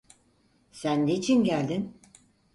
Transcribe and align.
Sen 0.71 1.07
niçin 1.07 1.43
geldin? 1.43 1.93